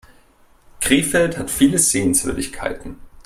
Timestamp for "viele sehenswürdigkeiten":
1.51-2.97